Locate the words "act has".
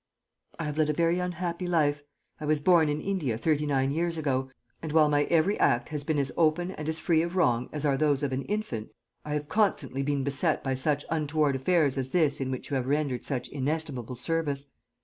5.59-6.03